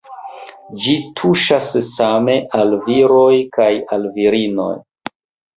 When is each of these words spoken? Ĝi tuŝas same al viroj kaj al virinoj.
Ĝi 0.85 0.93
tuŝas 1.19 1.67
same 1.89 2.37
al 2.63 2.75
viroj 2.87 3.37
kaj 3.59 3.71
al 3.99 4.09
virinoj. 4.17 4.73